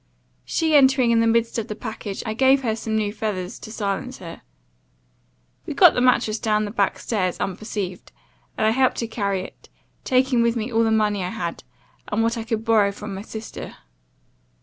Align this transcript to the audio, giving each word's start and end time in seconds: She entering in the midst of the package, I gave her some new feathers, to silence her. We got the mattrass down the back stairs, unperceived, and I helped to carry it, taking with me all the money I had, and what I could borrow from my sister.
She 0.45 0.73
entering 0.75 1.11
in 1.11 1.19
the 1.19 1.27
midst 1.27 1.59
of 1.59 1.67
the 1.67 1.75
package, 1.75 2.23
I 2.25 2.33
gave 2.33 2.63
her 2.63 2.75
some 2.75 2.95
new 2.95 3.13
feathers, 3.13 3.59
to 3.59 3.71
silence 3.71 4.17
her. 4.17 4.41
We 5.67 5.75
got 5.75 5.93
the 5.93 6.01
mattrass 6.01 6.39
down 6.41 6.65
the 6.65 6.71
back 6.71 6.97
stairs, 6.97 7.39
unperceived, 7.39 8.11
and 8.57 8.65
I 8.65 8.71
helped 8.71 8.97
to 8.97 9.07
carry 9.07 9.41
it, 9.41 9.69
taking 10.03 10.41
with 10.41 10.55
me 10.55 10.71
all 10.73 10.83
the 10.83 10.89
money 10.89 11.23
I 11.23 11.29
had, 11.29 11.63
and 12.07 12.23
what 12.23 12.35
I 12.35 12.43
could 12.43 12.65
borrow 12.65 12.91
from 12.91 13.13
my 13.13 13.21
sister. 13.21 13.75